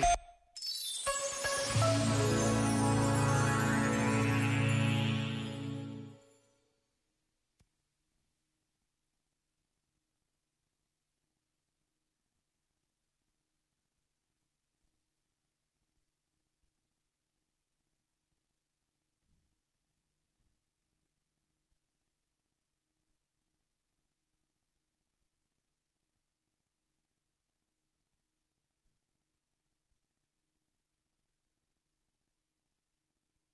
[0.00, 0.31] Arte.